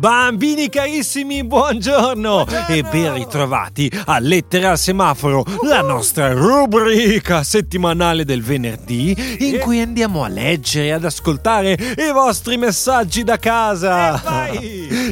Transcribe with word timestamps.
Bambini 0.00 0.70
carissimi, 0.70 1.44
buongiorno. 1.44 2.46
E 2.68 2.82
ben 2.84 3.12
ritrovati 3.12 3.92
a 4.06 4.18
Lettere 4.18 4.66
al 4.66 4.78
Semaforo, 4.78 5.44
la 5.66 5.82
nostra 5.82 6.32
rubrica 6.32 7.42
settimanale 7.42 8.24
del 8.24 8.42
venerdì 8.42 9.14
in 9.40 9.58
cui 9.58 9.78
andiamo 9.78 10.24
a 10.24 10.28
leggere 10.28 10.86
e 10.86 10.92
ad 10.92 11.04
ascoltare 11.04 11.72
i 11.72 12.12
vostri 12.14 12.56
messaggi 12.56 13.24
da 13.24 13.36
casa. 13.36 14.48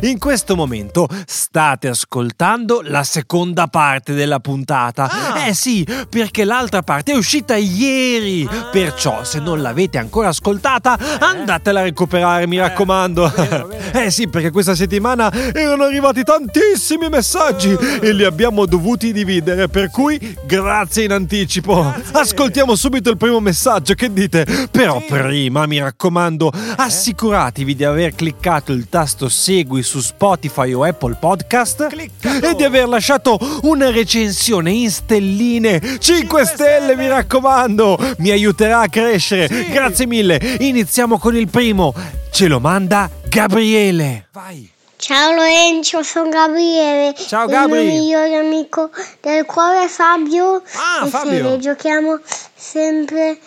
In 0.01 0.19
questo 0.19 0.57
momento 0.57 1.07
state 1.27 1.89
ascoltando 1.89 2.81
la 2.83 3.05
seconda 3.05 3.67
parte 3.67 4.15
della 4.15 4.41
puntata. 4.41 5.45
Eh 5.47 5.53
sì, 5.53 5.87
perché 6.09 6.45
l'altra 6.45 6.81
parte 6.81 7.13
è 7.13 7.15
uscita 7.15 7.57
ieri. 7.57 8.49
Perciò, 8.73 9.23
se 9.23 9.39
non 9.39 9.61
l'avete 9.61 9.99
ancora 9.99 10.29
ascoltata, 10.29 10.99
andatela 11.21 11.81
a 11.81 11.83
recuperare, 11.83 12.47
mi 12.47 12.57
raccomando. 12.57 13.77
Eh 13.99 14.11
sì, 14.11 14.29
perché 14.29 14.51
questa 14.51 14.75
settimana 14.79 15.33
erano 15.53 15.85
arrivati 15.85 16.23
tantissimi 16.23 17.09
messaggi 17.09 17.77
e 18.01 18.13
li 18.13 18.25
abbiamo 18.25 18.65
dovuti 18.65 19.13
dividere, 19.13 19.69
per 19.69 19.91
cui 19.91 20.37
grazie 20.47 21.05
in 21.05 21.13
anticipo. 21.13 21.93
Ascoltiamo 22.13 22.77
subito 22.77 23.11
il 23.11 23.17
primo 23.17 23.41
messaggio, 23.41 23.95
che 23.95 24.13
dite? 24.13 24.47
Però 24.71 25.03
prima, 25.07 25.67
mi 25.67 25.81
raccomando, 25.81 26.53
assicuratevi 26.77 27.75
di 27.75 27.85
aver 27.85 28.15
cliccato 28.15 28.73
il 28.73 28.89
tasto 28.89 29.29
segui 29.29 29.83
su 29.83 30.01
Spotify 30.01 30.73
o 30.73 30.85
Apple 30.85 31.17
Podcast 31.19 31.89
e 31.91 32.55
di 32.55 32.63
aver 32.63 32.89
lasciato 32.89 33.39
una 33.63 33.91
recensione 33.91 34.71
in 34.71 34.91
stelline 34.91 35.99
5 35.99 36.45
stelle, 36.45 36.95
mi 36.95 37.09
raccomando, 37.09 37.99
mi 38.19 38.31
aiuterà 38.31 38.81
a 38.81 38.89
crescere. 38.89 39.67
Grazie 39.71 40.07
mille. 40.07 40.57
Iniziamo 40.61 41.19
con 41.19 41.37
il 41.37 41.49
primo. 41.49 41.93
Ce 42.31 42.47
lo 42.47 42.61
manda 42.61 43.11
Gabriele. 43.29 44.29
Vai. 44.33 44.77
Ciao 45.01 45.31
Lorenzo, 45.33 46.03
sono 46.03 46.29
Gabriele. 46.29 47.15
Ciao, 47.17 47.47
Gabri. 47.47 47.79
Il 47.81 47.87
mio 47.87 48.01
migliore 48.01 48.37
amico 48.37 48.91
del 49.21 49.45
cuore 49.45 49.87
Fabio. 49.89 50.61
Ah, 50.75 51.07
e 51.07 51.09
Fabio. 51.09 51.57
Giochiamo 51.59 52.19
sempre 52.55 53.39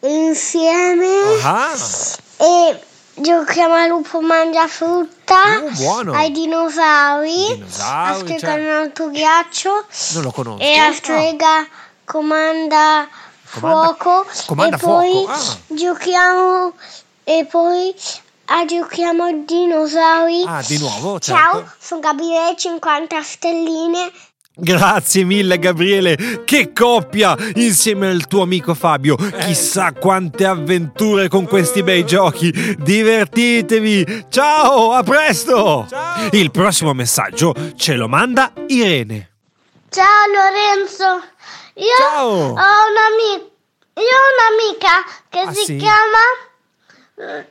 insieme. 0.00 1.06
Ah, 1.42 1.72
E 2.36 2.82
giochiamo 3.14 3.72
a 3.74 3.86
lupo 3.86 4.20
mangia 4.20 4.66
frutta. 4.68 5.60
Oh, 5.64 5.70
buono. 5.76 6.12
Ai 6.12 6.30
dinosauri. 6.30 7.54
Dinosauri, 7.54 7.64
a 7.80 8.14
strega 8.36 8.38
certo. 8.38 8.70
alto 8.70 9.10
ghiaccio. 9.10 9.86
non 10.12 10.22
lo 10.24 10.30
conosco. 10.30 10.62
E 10.62 10.76
a 10.76 10.86
Ah. 10.88 10.92
strega 10.92 11.66
comanda, 12.04 13.08
Comanda- 13.54 13.86
fuoco. 13.96 14.26
comanda 14.46 14.76
e 14.76 14.78
poi 14.78 15.10
fuoco, 15.10 15.30
ah. 15.32 15.56
giochiamo. 15.68 16.72
E 17.24 17.46
poi 17.50 17.94
ah, 18.48 18.64
giochiamo 18.64 19.24
a 19.24 19.32
dinosauri. 19.32 20.42
Ah, 20.46 20.62
di 20.66 20.78
nuovo, 20.78 21.18
Ciao, 21.18 21.52
certo. 21.52 21.72
sono 21.78 22.00
Gabriele 22.00 22.54
50 22.56 23.22
stelline. 23.22 24.12
Grazie 24.60 25.22
mille 25.22 25.56
Gabriele, 25.60 26.42
che 26.44 26.72
coppia 26.72 27.36
insieme 27.54 28.08
al 28.10 28.26
tuo 28.26 28.42
amico 28.42 28.74
Fabio. 28.74 29.14
Chissà 29.14 29.92
quante 29.92 30.46
avventure 30.46 31.28
con 31.28 31.46
questi 31.46 31.84
bei 31.84 32.04
giochi. 32.04 32.50
Divertitevi. 32.76 34.26
Ciao, 34.28 34.92
a 34.94 35.04
presto. 35.04 35.86
Il 36.32 36.50
prossimo 36.50 36.92
messaggio 36.92 37.54
ce 37.76 37.94
lo 37.94 38.08
manda 38.08 38.52
Irene. 38.66 39.30
Ciao 39.90 40.26
Lorenzo, 40.34 41.22
io 41.74 41.86
Ciao. 41.96 42.28
ho 42.28 42.50
un'amica, 42.50 43.46
io 43.94 44.02
ho 44.02 44.28
un'amica 44.34 45.04
che 45.28 45.38
Ah, 45.38 45.52
si 45.52 45.64
sì? 45.64 45.76
chiama 45.76 47.46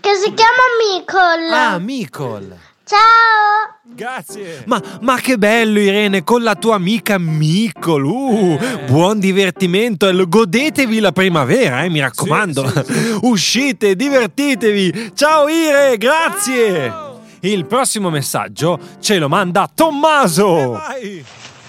che 0.00 0.14
si 0.14 0.32
chiama 0.34 0.64
Micol. 0.82 1.52
Ah, 1.52 1.78
Micol. 1.78 2.56
Ciao. 2.84 3.80
Grazie. 3.82 4.62
Ma, 4.66 4.80
ma 5.00 5.18
che 5.18 5.38
bello 5.38 5.80
Irene, 5.80 6.22
con 6.22 6.42
la 6.42 6.54
tua 6.54 6.76
amica 6.76 7.18
Micol. 7.18 8.04
Uh, 8.04 8.58
buon 8.86 9.18
divertimento 9.18 10.08
e 10.08 10.28
godetevi 10.28 11.00
la 11.00 11.12
primavera, 11.12 11.82
eh, 11.82 11.88
mi 11.88 12.00
raccomando. 12.00 12.70
Uscite, 13.22 13.96
divertitevi. 13.96 15.12
Ciao 15.14 15.48
Ire, 15.48 15.96
grazie. 15.98 16.92
Il 17.40 17.66
prossimo 17.66 18.10
messaggio 18.10 18.78
ce 19.00 19.18
lo 19.18 19.28
manda 19.28 19.68
Tommaso. 19.72 20.80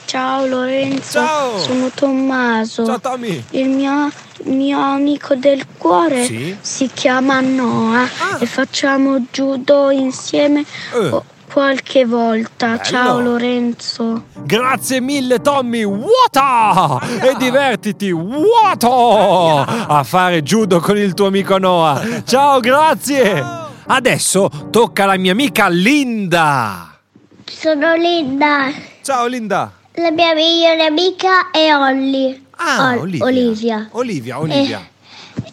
Ciao 0.08 0.46
Lorenzo, 0.46 1.20
Ciao. 1.20 1.58
sono 1.60 1.90
Tommaso. 1.94 2.86
Ciao 2.86 3.00
Tommy. 3.02 3.44
Il 3.50 3.68
mio, 3.68 4.10
mio 4.44 4.80
amico 4.80 5.36
del 5.36 5.66
cuore 5.78 6.24
Sì? 6.24 6.56
si 6.62 6.90
chiama 6.94 7.42
Noah 7.42 8.04
Ah. 8.04 8.38
e 8.40 8.46
facciamo 8.46 9.20
judo 9.30 9.90
insieme 9.92 10.64
o- 10.94 11.26
qualche 11.52 12.06
volta. 12.06 12.68
Bello. 12.68 12.84
Ciao 12.84 13.20
Lorenzo. 13.20 14.24
Grazie 14.46 15.02
mille 15.02 15.42
Tommy, 15.42 15.84
Wata! 15.84 17.02
E 17.22 17.36
divertiti, 17.38 18.10
Wato! 18.12 19.58
A 19.60 20.04
fare 20.06 20.42
judo 20.42 20.80
con 20.80 20.96
il 20.98 21.14
tuo 21.14 21.28
amico 21.28 21.58
Noah. 21.58 22.24
Ciao, 22.24 22.62
grazie! 22.62 23.44
Adesso 23.88 24.50
tocca 24.72 25.04
alla 25.04 25.18
mia 25.18 25.34
amica 25.34 25.68
Linda. 25.68 26.98
Sono 27.44 27.94
Linda. 27.96 28.72
Ciao 29.02 29.26
Linda. 29.28 29.72
La 30.00 30.12
mia 30.12 30.34
migliore 30.36 30.86
amica 30.86 31.50
è 31.50 31.74
Olli. 31.76 32.46
Ah, 32.58 32.92
Ol- 32.92 33.18
Olivia. 33.20 33.20
Olivia. 33.26 33.88
Olivia, 33.92 34.40
Olivia. 34.40 34.88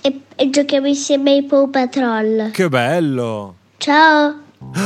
E, 0.02 0.20
e 0.36 0.50
giochiamo 0.50 0.86
insieme 0.86 1.30
ai 1.30 1.44
Paw 1.44 1.70
Patrol. 1.70 2.50
Che 2.52 2.68
bello. 2.68 3.54
Ciao. 3.78 4.42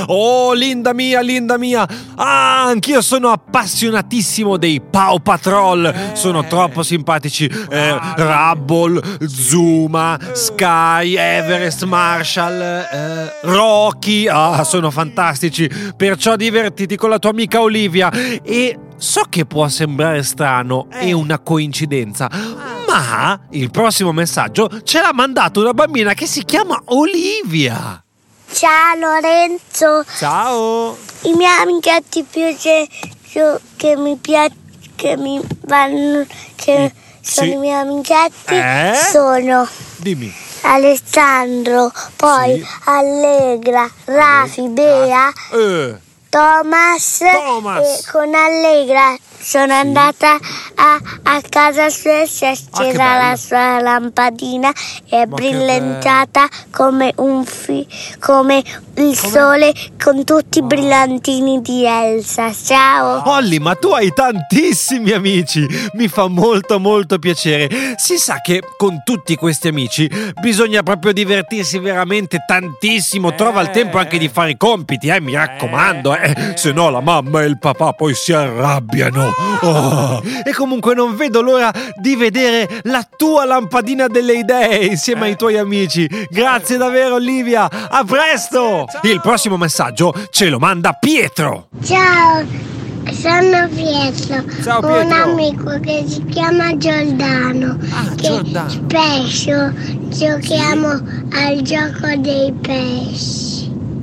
Oh, 0.06 0.52
Linda 0.54 0.92
mia, 0.92 1.20
Linda 1.20 1.56
mia! 1.56 1.86
Ah, 2.16 2.64
anch'io 2.64 3.00
sono 3.00 3.30
appassionatissimo 3.30 4.56
dei 4.56 4.80
Paw 4.80 5.18
Patrol. 5.18 5.92
Sono 6.14 6.44
troppo 6.46 6.82
simpatici. 6.82 7.46
Eh, 7.68 7.96
Rubble, 8.16 9.00
Zuma, 9.26 10.18
Sky, 10.32 11.16
Everest, 11.16 11.84
Marshall, 11.84 12.60
eh, 12.60 13.32
Rocky. 13.42 14.26
Ah, 14.28 14.62
sono 14.64 14.90
fantastici. 14.90 15.68
Perciò 15.96 16.36
divertiti 16.36 16.96
con 16.96 17.10
la 17.10 17.18
tua 17.18 17.30
amica 17.30 17.60
Olivia. 17.60 18.10
E 18.42 18.78
so 18.98 19.22
che 19.28 19.46
può 19.46 19.66
sembrare 19.68 20.22
strano 20.22 20.88
e 20.90 21.12
una 21.12 21.38
coincidenza. 21.38 22.28
Ma 22.86 23.38
il 23.50 23.70
prossimo 23.70 24.12
messaggio 24.12 24.68
ce 24.82 25.00
l'ha 25.00 25.12
mandato 25.12 25.60
una 25.60 25.72
bambina 25.74 26.14
che 26.14 26.26
si 26.26 26.44
chiama 26.44 26.80
Olivia. 26.86 28.02
Ciao 28.50 28.96
Lorenzo. 28.98 30.04
Ciao! 30.16 30.96
I 31.22 31.32
miei 31.34 31.60
amichetti 31.60 32.24
piace 32.28 32.88
che 33.76 33.96
mi 33.96 34.16
piace 34.16 34.54
che 34.96 35.16
mi 35.16 35.40
vanno 35.66 36.24
che 36.56 36.92
Sì. 37.20 37.34
sono 37.34 37.52
i 37.52 37.56
miei 37.56 37.74
amichetti 37.80 38.54
Eh? 38.54 38.94
sono 39.12 39.68
Dimmi. 39.96 40.32
Alessandro, 40.62 41.92
poi 42.16 42.56
Sì. 42.56 42.66
Allegra, 42.86 43.88
Rafi, 44.06 44.68
Bea, 44.68 45.30
Eh, 45.52 45.98
Thomas, 46.30 47.20
Thomas. 47.32 48.04
e 48.06 48.10
con 48.10 48.34
Allegra 48.34 49.16
sono 49.40 49.72
andata 49.72 50.32
a, 50.74 51.00
a 51.22 51.40
casa 51.48 51.88
sua 51.88 52.22
e 52.22 52.26
si 52.26 52.44
è 52.44 52.48
Ah, 52.48 52.50
accesa 52.50 52.92
bello. 52.92 53.28
la 53.28 53.36
sua 53.36 53.80
lampadina 53.80 54.70
e 55.08 55.22
è 55.22 55.26
Ma 55.26 55.34
brillantata 55.36 56.46
come 56.70 57.12
un 57.16 57.44
fi- 57.44 57.86
come 58.18 58.62
il 58.96 59.16
sole 59.16 59.72
con 60.02 60.24
tutti 60.24 60.58
i 60.58 60.62
brillantini 60.62 61.62
di 61.62 61.84
Elsa. 61.86 62.52
Ciao! 62.52 63.22
Olli, 63.30 63.58
ma 63.60 63.74
tu 63.76 63.88
hai 63.88 64.12
tantissimi 64.12 65.12
amici. 65.12 65.64
Mi 65.94 66.08
fa 66.08 66.26
molto 66.26 66.78
molto 66.80 67.18
piacere. 67.18 67.94
Si 67.96 68.18
sa 68.18 68.40
che 68.42 68.60
con 68.76 69.02
tutti 69.04 69.34
questi 69.36 69.68
amici 69.68 70.10
bisogna 70.40 70.82
proprio 70.82 71.12
divertirsi 71.12 71.78
veramente 71.78 72.44
tantissimo. 72.46 73.34
Trova 73.34 73.60
il 73.62 73.70
tempo 73.70 73.98
anche 73.98 74.18
di 74.18 74.28
fare 74.28 74.50
i 74.50 74.56
compiti, 74.56 75.06
eh, 75.08 75.20
mi 75.20 75.34
raccomando, 75.34 76.14
eh. 76.16 76.17
Se 76.54 76.72
no 76.72 76.90
la 76.90 77.00
mamma 77.00 77.42
e 77.42 77.46
il 77.46 77.58
papà 77.58 77.92
poi 77.92 78.14
si 78.14 78.32
arrabbiano. 78.32 79.30
Oh. 79.60 80.22
E 80.48 80.52
comunque 80.54 80.94
non 80.94 81.14
vedo 81.16 81.42
l'ora 81.42 81.70
di 82.00 82.16
vedere 82.16 82.80
la 82.84 83.06
tua 83.16 83.44
lampadina 83.44 84.06
delle 84.06 84.34
idee 84.38 84.86
insieme 84.86 85.26
ai 85.26 85.36
tuoi 85.36 85.58
amici. 85.58 86.08
Grazie 86.30 86.76
davvero 86.78 87.16
Olivia. 87.16 87.68
A 87.90 88.02
presto! 88.04 88.86
Il 89.02 89.20
prossimo 89.20 89.56
messaggio 89.56 90.14
ce 90.30 90.48
lo 90.48 90.58
manda 90.58 90.92
Pietro. 90.94 91.68
Ciao, 91.84 92.44
sono 93.12 93.68
Pietro, 93.74 94.44
Ciao, 94.62 94.80
ho 94.80 95.00
un 95.00 95.06
Pietro. 95.06 95.22
amico 95.32 95.80
che 95.80 96.04
si 96.06 96.24
chiama 96.26 96.76
Giordano, 96.76 97.76
Ah, 97.92 98.14
che 98.14 98.22
Giordano. 98.28 98.68
spesso 98.70 99.72
giochiamo 100.08 100.88
al 101.32 101.60
gioco 101.62 102.14
dei 102.18 102.52
pesci. 102.60 103.37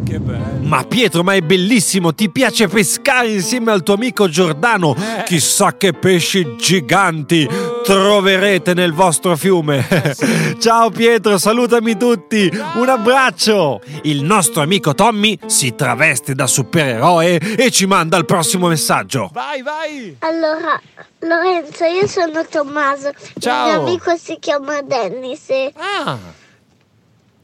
Che 0.05 0.19
bello. 0.19 0.59
Ma 0.61 0.83
Pietro, 0.83 1.23
ma 1.23 1.33
è 1.33 1.41
bellissimo, 1.41 2.13
ti 2.13 2.29
piace 2.29 2.67
pescare 2.67 3.29
insieme 3.29 3.71
al 3.71 3.81
tuo 3.81 3.95
amico 3.95 4.29
Giordano? 4.29 4.95
Eh. 4.95 5.23
Chissà 5.23 5.77
che 5.77 5.93
pesci 5.93 6.55
giganti 6.57 7.49
troverete 7.83 8.75
nel 8.75 8.93
vostro 8.93 9.35
fiume. 9.35 9.83
Eh 9.89 10.55
Ciao 10.61 10.91
Pietro, 10.91 11.39
salutami 11.39 11.97
tutti. 11.97 12.51
Un 12.75 12.87
abbraccio. 12.87 13.81
Il 14.03 14.23
nostro 14.23 14.61
amico 14.61 14.93
Tommy 14.93 15.39
si 15.47 15.73
traveste 15.73 16.35
da 16.35 16.45
supereroe 16.45 17.37
e 17.37 17.71
ci 17.71 17.87
manda 17.87 18.17
il 18.17 18.25
prossimo 18.25 18.67
messaggio. 18.67 19.31
Vai, 19.33 19.63
vai. 19.63 20.15
Allora, 20.19 20.79
Lorenzo, 21.19 21.83
io 21.85 22.07
sono 22.07 22.45
Tommaso. 22.47 23.11
Ciao. 23.39 23.67
Il 23.67 23.73
mio 23.73 23.87
amico 23.87 24.15
si 24.17 24.37
chiama 24.39 24.81
Dennis. 24.83 25.47
Ah. 25.75 26.17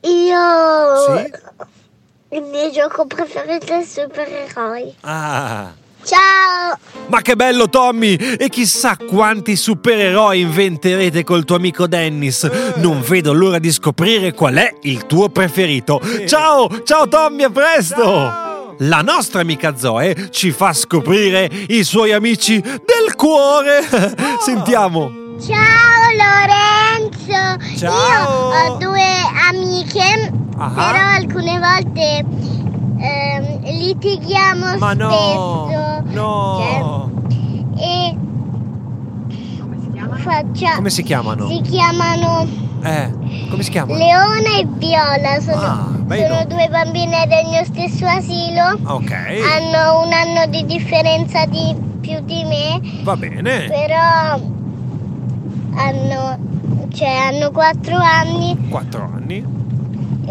Io... 0.02 1.18
Sì? 1.18 1.80
Il 2.34 2.44
mio 2.44 2.72
gioco 2.72 3.06
preferito 3.06 3.74
è 3.74 3.84
supereroi. 3.84 4.96
Ah. 5.02 5.74
Ciao! 6.02 6.80
Ma 7.08 7.22
che 7.22 7.36
bello 7.36 7.68
Tommy! 7.68 8.16
E 8.16 8.48
chissà 8.48 8.96
quanti 8.96 9.58
supereroi 9.58 10.40
inventerete 10.40 11.26
col 11.26 11.44
tuo 11.44 11.58
amico 11.58 11.88
Dennis. 11.88 12.50
Non 12.78 13.02
vedo 13.02 13.34
l'ora 13.34 13.60
di 13.60 13.70
scoprire 13.70 14.32
qual 14.32 14.56
è 14.56 14.74
il 14.84 15.06
tuo 15.08 15.28
preferito. 15.28 16.00
Ciao! 16.26 16.84
Ciao 16.86 17.06
Tommy, 17.10 17.44
a 17.44 17.50
presto! 17.50 18.02
Ciao. 18.02 18.76
La 18.78 19.02
nostra 19.02 19.42
amica 19.42 19.76
Zoe 19.76 20.30
ci 20.32 20.52
fa 20.52 20.72
scoprire 20.72 21.50
i 21.68 21.84
suoi 21.84 22.14
amici 22.14 22.62
del 22.62 23.14
cuore. 23.18 23.82
Sentiamo. 24.40 25.36
Ciao 25.38 26.16
Lorenzo! 26.16 26.61
Ciao. 27.78 27.92
Io 27.92 28.74
ho 28.74 28.78
due 28.78 29.04
amiche, 29.50 30.32
Ah. 30.58 30.70
però 30.70 31.06
alcune 31.16 31.60
volte 31.60 32.26
ehm, 33.00 33.62
litighiamo 33.64 34.78
Ma 34.78 34.94
no. 34.94 35.10
spesso. 35.10 36.04
No. 36.14 37.12
Cioè, 37.78 37.84
e 37.84 38.16
faccia- 40.18 40.76
Come 40.76 40.90
si 40.92 41.02
chiamano? 41.04 41.48
si 41.48 41.62
chiamano 41.62 42.48
Eh, 42.84 43.12
come 43.50 43.64
si 43.64 43.70
chiamano? 43.72 43.98
Leona 43.98 44.58
e 44.60 44.68
Viola, 44.68 45.40
sono, 45.40 45.62
Ah, 45.62 45.88
sono 46.08 46.46
due 46.48 46.68
bambine 46.70 47.26
del 47.28 47.48
mio 47.50 47.64
stesso 47.64 48.06
asilo. 48.08 48.78
Ok, 48.86 49.12
Hanno 49.12 50.02
un 50.04 50.12
anno 50.12 50.46
di 50.50 50.66
differenza 50.66 51.46
di 51.46 51.76
più 52.02 52.20
di 52.22 52.44
me, 52.44 52.82
va 53.04 53.16
bene. 53.16 53.68
però 53.68 54.40
hanno, 55.76 56.38
cioè, 56.94 57.08
hanno 57.08 57.52
4 57.52 57.96
anni 57.96 58.58
Quattro 58.70 59.04
anni. 59.04 59.61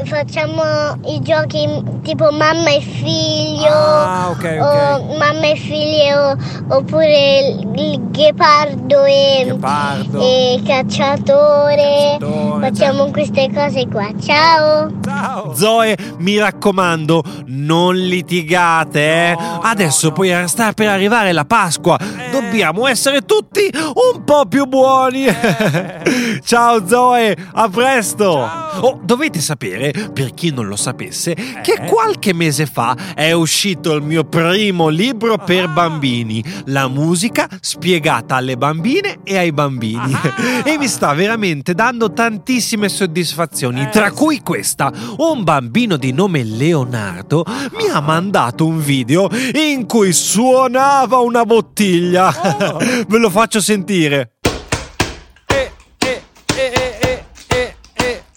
Facciamo 0.04 0.62
i 1.06 1.20
giochi 1.22 1.66
tipo 2.02 2.30
mamma 2.30 2.70
e 2.70 2.80
figlio 2.80 3.68
Ah, 3.72 4.28
ok, 4.30 4.58
ok. 4.60 4.60
o 4.60 5.16
mamma 5.18 5.46
e 5.50 5.56
figlio 5.56 6.36
oppure 6.68 7.56
il, 7.74 8.10
ghepardo 8.10 9.04
e, 9.04 9.44
Ghepardo. 9.46 10.20
e 10.20 10.60
cacciatore. 10.66 12.16
Cacciatore, 12.18 12.68
Facciamo 12.68 13.10
queste 13.10 13.50
cose 13.52 13.86
qua. 13.88 14.08
Ciao! 14.20 14.90
Ciao. 15.04 15.54
Zoe, 15.54 15.96
mi 16.18 16.38
raccomando, 16.38 17.22
non 17.46 17.94
litigate, 17.94 19.00
eh. 19.30 19.36
No, 19.38 19.60
Adesso 19.62 20.08
no, 20.08 20.12
poi 20.14 20.48
sta 20.48 20.72
per 20.72 20.88
arrivare 20.88 21.32
la 21.32 21.44
Pasqua. 21.44 21.98
Dobbiamo 22.30 22.86
essere 22.86 23.22
tutti 23.22 23.70
un 23.72 24.24
po' 24.24 24.44
più 24.46 24.66
buoni. 24.66 25.26
Ciao 26.44 26.86
Zoe, 26.86 27.36
a 27.54 27.68
presto. 27.68 28.32
Ciao. 28.32 28.80
Oh, 28.82 29.00
dovete 29.02 29.40
sapere, 29.40 29.89
per 30.12 30.34
chi 30.34 30.50
non 30.52 30.66
lo 30.66 30.76
sapesse, 30.76 31.34
che 31.62 31.72
Eh? 31.80 31.86
qualche 31.86 32.32
mese 32.34 32.66
fa 32.66 32.96
è 33.14 33.32
uscito 33.32 33.94
il 33.94 34.02
mio 34.02 34.24
primo 34.24 34.88
libro 34.88 35.36
per 35.38 35.64
Ah. 35.64 35.68
bambini, 35.68 36.42
la 36.66 36.88
musica 36.88 37.48
spiegata 37.60 38.36
alle 38.36 38.56
bambine 38.56 39.18
e 39.24 39.36
ai 39.38 39.52
bambini. 39.52 40.12
Ah. 40.14 40.62
E 40.64 40.78
mi 40.78 40.88
sta 40.88 41.12
veramente 41.14 41.74
dando 41.74 42.12
tantissime 42.12 42.88
soddisfazioni, 42.88 43.82
Eh, 43.82 43.88
tra 43.90 44.10
cui 44.12 44.40
questa. 44.42 44.92
Un 45.18 45.42
bambino 45.44 45.96
di 45.96 46.12
nome 46.12 46.42
Leonardo 46.44 47.44
mi 47.76 47.88
ha 47.92 48.00
mandato 48.00 48.66
un 48.66 48.80
video 48.80 49.28
in 49.54 49.86
cui 49.86 50.12
suonava 50.12 51.18
una 51.18 51.44
bottiglia. 51.44 52.28
Oh. 52.74 52.78
Ve 53.08 53.18
lo 53.18 53.30
faccio 53.30 53.60
sentire. 53.60 54.32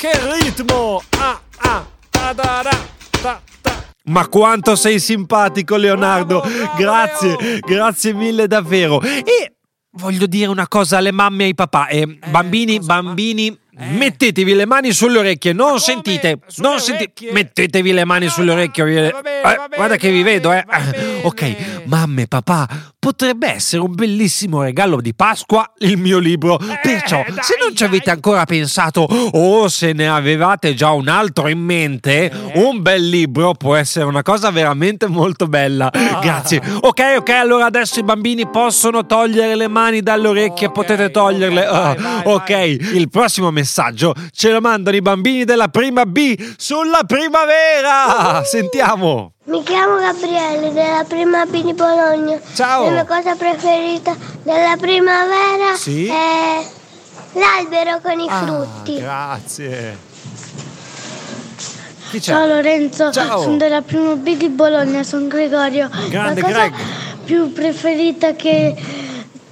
Che 0.03 0.11
ritmo. 0.37 1.01
Ah, 1.17 1.39
ah. 1.59 1.85
Ta, 2.09 2.33
da, 2.33 2.59
da, 2.61 2.77
ta, 3.21 3.41
ta. 3.61 3.83
Ma 4.07 4.27
quanto 4.27 4.75
sei 4.75 4.99
simpatico 4.99 5.77
Leonardo, 5.77 6.41
Bravo, 6.41 6.57
bravo, 6.57 6.75
grazie, 6.75 7.37
Leo. 7.39 7.59
grazie 7.65 8.11
mille 8.13 8.47
davvero. 8.47 8.99
E 9.01 9.53
voglio 9.91 10.25
dire 10.25 10.47
una 10.47 10.67
cosa 10.67 10.97
alle 10.97 11.13
mamme 11.13 11.43
e 11.43 11.45
ai 11.47 11.55
papà, 11.55 11.87
eh, 11.87 12.05
bambini, 12.29 12.79
cosa 12.79 13.01
bambini, 13.01 13.47
Eh. 13.47 13.85
mettetevi 13.91 14.53
le 14.53 14.65
mani 14.65 14.91
sulle 14.91 15.19
orecchie, 15.19 15.53
non 15.53 15.79
sentite, 15.79 16.39
non 16.57 16.79
sentite, 16.81 17.31
mettetevi 17.31 17.93
le 17.93 18.03
mani 18.03 18.27
sulle 18.27 18.51
orecchie. 18.51 19.07
eh, 19.07 19.13
guarda 19.73 19.95
che 19.95 20.11
vi 20.11 20.21
vedo, 20.21 20.51
eh. 20.51 20.65
Ok, 21.23 21.72
mamme, 21.85 22.27
papà, 22.27 22.67
potrebbe 22.99 23.47
essere 23.53 23.81
un 23.81 23.93
bellissimo 23.93 24.61
regalo 24.61 25.01
di 25.01 25.13
Pasqua 25.13 25.71
il 25.79 25.97
mio 25.97 26.19
libro. 26.19 26.57
Perciò, 26.57 27.19
Eh, 27.25 27.31
dai, 27.31 27.43
se 27.43 27.55
non 27.59 27.75
ci 27.75 27.83
avete 27.83 28.05
dai. 28.05 28.15
ancora 28.15 28.45
pensato 28.45 29.01
o 29.01 29.67
se 29.67 29.93
ne 29.93 30.07
avevate 30.07 30.73
già 30.73 30.91
un 30.91 31.07
altro 31.07 31.47
in 31.47 31.59
mente, 31.59 32.29
Eh. 32.31 32.51
un 32.63 32.81
bel 32.81 33.07
libro 33.07 33.53
può 33.53 33.75
essere 33.75 34.05
una 34.05 34.21
cosa 34.23 34.49
veramente 34.51 35.07
molto 35.07 35.47
bella. 35.47 35.91
Ah. 35.91 36.19
Grazie. 36.21 36.61
Ok, 36.81 37.01
ok, 37.17 37.29
allora 37.29 37.65
adesso 37.65 37.99
i 37.99 38.03
bambini 38.03 38.47
possono 38.47 39.05
togliere 39.05 39.55
le 39.55 39.67
mani 39.67 40.01
dalle 40.01 40.27
orecchie, 40.27 40.67
Ok, 40.67 40.73
potete 40.73 41.11
toglierle. 41.11 41.67
ok, 41.67 41.71
vai, 41.71 41.83
Ah, 41.83 41.95
vai, 41.95 42.21
ok, 42.25 42.49
vai. 42.49 42.71
il 42.97 43.09
prossimo 43.09 43.51
messaggio 43.51 44.13
ce 44.31 44.51
lo 44.51 44.61
mandano 44.61 44.95
i 44.95 45.01
bambini 45.01 45.43
della 45.43 45.67
prima 45.67 46.05
B 46.05 46.35
sulla 46.57 47.01
primavera. 47.05 48.43
Sentiamo. 48.43 49.33
Mi 49.45 49.61
chiamo 49.63 49.97
Gabriele 49.97 50.71
della 50.71 51.03
prima 51.05 51.45
B 51.45 51.61
di 51.63 51.73
Bologna. 51.73 52.39
Ciao. 52.53 52.85
La 52.85 52.91
mia 52.91 53.05
cosa 53.05 53.35
preferita 53.35 54.15
della 54.41 54.77
primavera 54.79 55.75
Sì? 55.75 56.07
è 56.07 56.65
l'albero 57.33 57.99
con 58.01 58.19
i 58.21 58.27
Ah, 58.29 58.41
frutti. 58.45 58.95
grazie. 58.99 59.97
Chi 62.09 62.19
c'è? 62.19 62.31
Ciao 62.31 62.45
Lorenzo, 62.45 63.11
Ciao. 63.11 63.41
sono 63.41 63.57
della 63.57 63.81
prima 63.81 64.13
B 64.15 64.37
di 64.37 64.47
Bologna, 64.47 65.03
sono 65.03 65.27
Gregorio. 65.27 65.89
Grande 66.07 66.39
La 66.39 66.47
cosa 66.47 66.59
Greg. 66.69 66.73
più 67.25 67.51
preferita 67.51 68.33
che, 68.35 68.73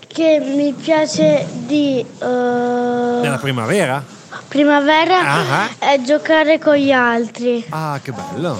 che 0.07 0.39
mi 0.39 0.71
piace 0.71 1.45
di 1.51 1.99
eh, 1.99 2.25
Nella 2.25 3.39
primavera? 3.41 4.01
primavera 4.47 5.19
Ah. 5.19 5.69
è 5.79 5.99
giocare 6.01 6.59
con 6.59 6.75
gli 6.75 6.91
altri. 6.91 7.65
Ah, 7.69 7.99
che 8.01 8.13
bello. 8.13 8.57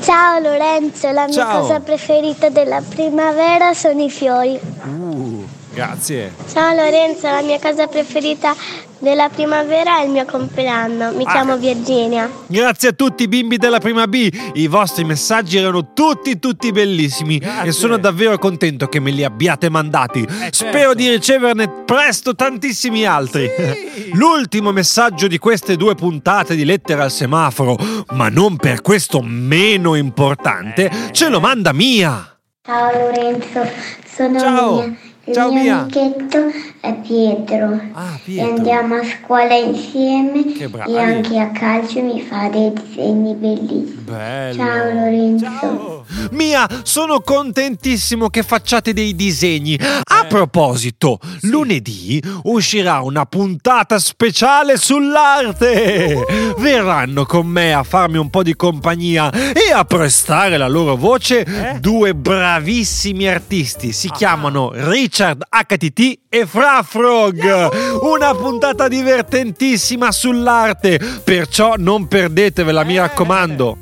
Ciao 0.00 0.38
Lorenzo, 0.38 1.10
la 1.10 1.26
mia 1.26 1.34
Ciao. 1.34 1.60
cosa 1.60 1.80
preferita 1.80 2.48
della 2.48 2.80
primavera 2.80 3.74
sono 3.74 4.02
i 4.02 4.10
fiori. 4.10 4.58
Uh, 4.82 5.46
grazie. 5.72 6.32
Ciao 6.50 6.74
Lorenzo, 6.74 7.28
la 7.28 7.42
mia 7.42 7.58
cosa 7.60 7.86
preferita 7.86 8.54
della 9.00 9.28
primavera 9.28 9.98
è 10.00 10.04
il 10.04 10.10
mio 10.10 10.24
compleanno. 10.24 11.10
Mi 11.12 11.24
Ah. 11.24 11.32
chiamo 11.32 11.56
Virginia. 11.56 12.30
Grazie 12.46 12.90
a 12.90 12.92
tutti 12.92 13.26
bimbi 13.28 13.56
della 13.56 13.78
prima 13.80 14.06
B, 14.06 14.28
i 14.54 14.66
vostri 14.68 15.04
messaggi 15.04 15.56
erano 15.58 15.92
tutti 15.92 16.38
tutti 16.38 16.70
bellissimi 16.70 17.38
Grazie. 17.38 17.68
e 17.70 17.72
sono 17.72 17.96
davvero 17.98 18.38
contento 18.38 18.86
che 18.88 19.00
me 19.00 19.10
li 19.10 19.24
abbiate 19.24 19.68
mandati. 19.68 20.24
certo. 20.28 20.68
Spero 20.68 20.94
di 20.94 21.08
riceverne 21.08 21.68
presto 21.84 22.34
tantissimi 22.34 23.04
altri. 23.04 23.48
Sì. 23.56 24.10
L'ultimo 24.12 24.70
messaggio 24.72 25.26
di 25.26 25.38
queste 25.38 25.76
due 25.76 25.94
puntate 25.94 26.54
di 26.54 26.64
Lettera 26.64 27.04
al 27.04 27.10
semaforo, 27.10 27.76
ma 28.10 28.28
non 28.28 28.56
per 28.56 28.82
questo 28.82 29.20
meno 29.22 29.94
importante, 29.94 30.90
ce 31.12 31.28
lo 31.28 31.40
manda 31.40 31.72
Mia. 31.72 32.38
Ciao 32.62 32.90
Lorenzo, 32.92 33.66
sono 34.14 34.38
Ciao. 34.38 34.74
Mia. 34.82 34.98
Il 35.30 35.36
Ciao, 35.36 35.52
mio 35.52 35.62
Mia. 35.62 35.78
amichetto 35.82 36.38
è 36.80 36.92
Pietro. 37.02 37.80
Ah, 37.92 38.14
E 38.16 38.20
Pietro. 38.24 38.52
andiamo 38.56 38.94
a 38.96 39.02
scuola 39.04 39.54
insieme 39.54 40.52
Che 40.54 40.68
bravi. 40.68 40.92
e 40.92 40.98
anche 40.98 41.38
a 41.38 41.50
calcio 41.52 42.02
mi 42.02 42.20
fa 42.20 42.48
dei 42.48 42.72
disegni 42.72 43.34
bellissimi. 43.34 43.94
Bello. 44.02 44.56
Ciao 44.64 44.84
Lorenzo. 44.92 45.44
Ciao. 45.44 46.04
Mia, 46.32 46.66
sono 46.82 47.20
contentissimo 47.20 48.28
che 48.28 48.42
facciate 48.42 48.92
dei 48.92 49.14
disegni. 49.14 49.78
A 49.78 50.24
proposito, 50.26 51.20
lunedì 51.42 52.20
uscirà 52.44 53.00
una 53.00 53.24
puntata 53.24 54.00
speciale 54.00 54.76
sull'arte. 54.76 56.24
Verranno 56.58 57.24
con 57.24 57.46
me 57.46 57.72
a 57.72 57.84
farmi 57.84 58.18
un 58.18 58.30
po' 58.30 58.42
di 58.42 58.56
compagnia 58.56 59.30
e 59.30 59.72
a 59.72 59.84
prestare 59.84 60.56
la 60.56 60.66
loro 60.66 60.96
voce 60.96 61.44
Eh? 61.44 61.78
due 61.78 62.14
bravissimi 62.16 63.28
artisti. 63.28 63.92
Si 63.92 64.10
chiamano 64.10 64.70
Richard 64.74 65.18
HTT 65.24 66.18
e 66.30 66.46
Frafrog. 66.46 68.00
Una 68.02 68.34
puntata 68.34 68.88
divertentissima 68.88 70.10
sull'arte, 70.10 70.98
perciò 71.22 71.74
non 71.76 72.08
perdetevela, 72.08 72.82
mi 72.84 72.96
Eh. 72.96 73.00
raccomando. 73.00 73.76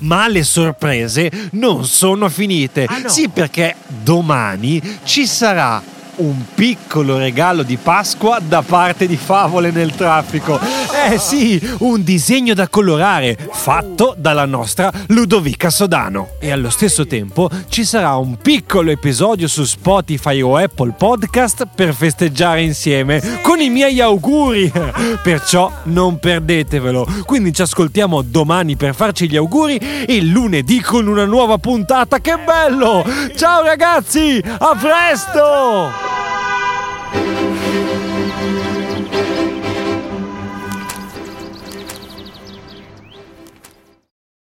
Ma 0.00 0.28
le 0.28 0.44
sorprese 0.44 1.30
non 1.52 1.84
sono 1.84 2.28
finite. 2.28 2.84
Ah, 2.88 2.98
no? 2.98 3.08
Sì, 3.08 3.28
perché 3.28 3.74
domani 3.88 4.80
ci 5.04 5.26
sarà 5.26 5.82
un 6.18 6.44
piccolo 6.54 7.18
regalo 7.18 7.62
di 7.62 7.76
Pasqua 7.76 8.38
da 8.40 8.62
parte 8.62 9.06
di 9.06 9.16
Favole 9.16 9.70
nel 9.70 9.94
traffico. 9.94 10.58
Eh 11.10 11.18
sì, 11.18 11.60
un 11.78 12.02
disegno 12.02 12.54
da 12.54 12.68
colorare 12.68 13.36
fatto 13.52 14.14
dalla 14.16 14.44
nostra 14.44 14.90
Ludovica 15.08 15.70
Sodano. 15.70 16.30
E 16.40 16.50
allo 16.50 16.70
stesso 16.70 17.06
tempo 17.06 17.48
ci 17.68 17.84
sarà 17.84 18.16
un 18.16 18.36
piccolo 18.36 18.90
episodio 18.90 19.46
su 19.48 19.64
Spotify 19.64 20.40
o 20.40 20.56
Apple 20.56 20.94
Podcast 20.96 21.66
per 21.74 21.94
festeggiare 21.94 22.62
insieme 22.62 23.40
con 23.42 23.60
i 23.60 23.70
miei 23.70 24.00
auguri. 24.00 24.70
Perciò 25.22 25.70
non 25.84 26.18
perdetevelo. 26.18 27.06
Quindi 27.24 27.52
ci 27.52 27.62
ascoltiamo 27.62 28.22
domani 28.22 28.76
per 28.76 28.94
farci 28.94 29.28
gli 29.28 29.36
auguri 29.36 29.76
e 30.06 30.20
lunedì 30.22 30.80
con 30.80 31.06
una 31.06 31.24
nuova 31.24 31.58
puntata. 31.58 32.20
Che 32.20 32.36
bello! 32.44 33.04
Ciao 33.36 33.62
ragazzi, 33.62 34.42
a 34.44 34.76
presto! 34.76 36.07
thank 37.70 38.02
you. 38.02 38.07